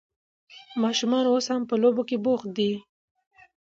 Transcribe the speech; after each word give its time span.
ماشومان 0.83 1.25
اوس 1.27 1.45
هم 1.53 1.61
په 1.69 1.75
لوبو 1.81 2.03
کې 2.09 2.17
بوخت 2.25 2.49
دي. 2.57 2.71